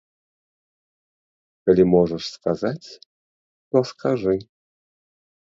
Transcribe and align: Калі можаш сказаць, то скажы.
Калі 1.71 1.83
можаш 1.95 2.23
сказаць, 2.39 2.87
то 3.71 3.77
скажы. 3.93 4.35